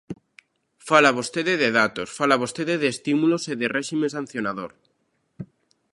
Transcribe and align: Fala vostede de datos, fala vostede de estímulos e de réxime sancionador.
Fala 0.87 1.15
vostede 1.19 1.53
de 1.63 1.69
datos, 1.81 2.07
fala 2.17 2.41
vostede 2.43 2.75
de 2.81 2.87
estímulos 2.93 3.43
e 3.51 3.53
de 3.61 3.67
réxime 3.77 4.07
sancionador. 4.17 4.71